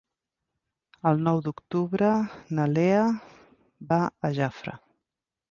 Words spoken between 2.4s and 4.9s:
na Lea va a Jafre.